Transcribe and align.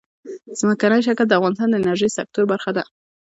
ځمکنی 0.59 0.99
شکل 1.07 1.25
د 1.27 1.33
افغانستان 1.39 1.69
د 1.69 1.75
انرژۍ 1.79 2.09
سکتور 2.17 2.43
برخه 2.51 2.71
ده. 2.77 2.83